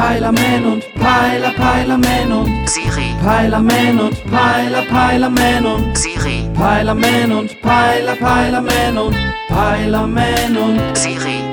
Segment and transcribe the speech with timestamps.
[0.00, 8.16] Peilerman und Peiler, Peilerman und Siri, Peilerman und Peiler, Peilerman und Siri, Peilerman und Peiler,
[8.16, 9.16] Peilerman und
[9.48, 11.49] Peilerman und Siri.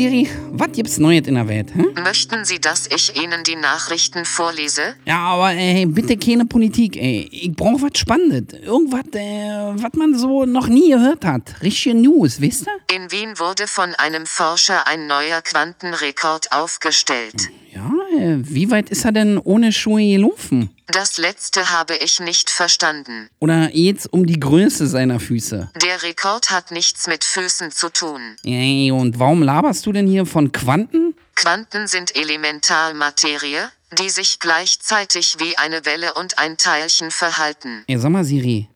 [0.00, 1.74] Siri, was gibt's Neues in der Welt?
[1.74, 1.92] Hm?
[2.02, 4.94] Möchten Sie, dass ich Ihnen die Nachrichten vorlese?
[5.04, 7.28] Ja, aber ey, bitte keine Politik, ey.
[7.30, 8.58] Ich brauch was Spannendes.
[8.62, 11.42] Irgendwas, äh, was man so noch nie gehört hat.
[11.60, 12.96] Richtige News, wisst ihr?
[12.96, 17.50] In Wien wurde von einem Forscher ein neuer Quantenrekord aufgestellt.
[17.74, 20.70] Ja, äh, wie weit ist er denn ohne Schuhe gelaufen?
[20.86, 23.28] Das letzte habe ich nicht verstanden.
[23.38, 25.70] Oder geht's um die Größe seiner Füße?
[26.00, 28.36] Der Rekord hat nichts mit Füßen zu tun.
[28.44, 31.14] Ey, und warum laberst du denn hier von Quanten?
[31.34, 33.68] Quanten sind Elementarmaterie,
[33.98, 37.84] die sich gleichzeitig wie eine Welle und ein Teilchen verhalten.
[37.86, 38.68] Ey, sag mal, Siri,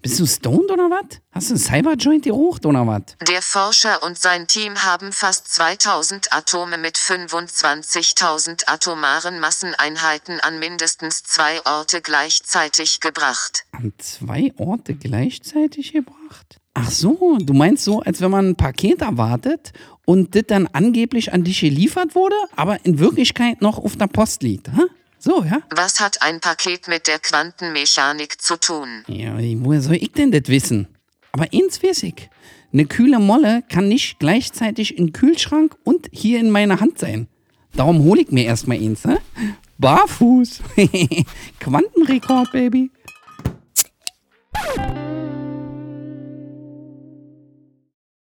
[0.00, 1.20] bist du stoned oder was?
[1.32, 3.02] Hast du einen Cyberjoint geraucht oder was?
[3.26, 11.24] Der Forscher und sein Team haben fast 2000 Atome mit 25.000 atomaren Masseneinheiten an mindestens
[11.24, 13.64] zwei Orte gleichzeitig gebracht.
[13.72, 16.58] An zwei Orte gleichzeitig gebracht?
[16.74, 19.72] Ach so, du meinst so, als wenn man ein Paket erwartet
[20.04, 24.44] und das dann angeblich an dich geliefert wurde, aber in Wirklichkeit noch auf der Post
[24.44, 24.82] liegt, hä?
[25.18, 25.62] So, ja?
[25.70, 29.04] Was hat ein Paket mit der Quantenmechanik zu tun?
[29.08, 30.86] Ja, woher soll ich denn das wissen?
[31.32, 31.46] Aber
[31.82, 32.30] weiß ich.
[32.72, 37.26] Eine kühle Molle kann nicht gleichzeitig im Kühlschrank und hier in meiner Hand sein.
[37.74, 39.18] Darum hole ich mir erstmal eins, ne?
[39.78, 40.60] Barfuß.
[41.60, 42.90] Quantenrekord, Baby.